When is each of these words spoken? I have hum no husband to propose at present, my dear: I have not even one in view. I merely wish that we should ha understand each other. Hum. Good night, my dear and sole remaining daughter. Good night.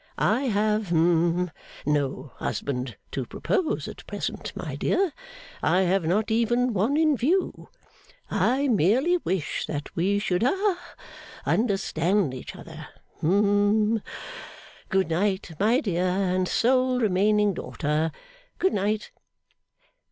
I 0.17 0.45
have 0.45 0.87
hum 0.89 1.51
no 1.85 2.31
husband 2.37 2.97
to 3.11 3.23
propose 3.27 3.87
at 3.87 4.07
present, 4.07 4.51
my 4.55 4.75
dear: 4.75 5.13
I 5.61 5.81
have 5.81 6.05
not 6.07 6.31
even 6.31 6.73
one 6.73 6.97
in 6.97 7.15
view. 7.15 7.69
I 8.27 8.67
merely 8.67 9.17
wish 9.17 9.67
that 9.67 9.95
we 9.95 10.17
should 10.17 10.41
ha 10.41 10.95
understand 11.45 12.33
each 12.33 12.55
other. 12.55 12.87
Hum. 13.21 14.01
Good 14.89 15.09
night, 15.09 15.51
my 15.59 15.79
dear 15.81 16.05
and 16.07 16.47
sole 16.47 16.99
remaining 16.99 17.53
daughter. 17.53 18.11
Good 18.57 18.73
night. 18.73 19.11